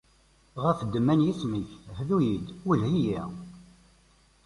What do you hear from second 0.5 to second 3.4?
Ɣef ddemma n yisem-ik, hdu-yi-d, welleh-iyi.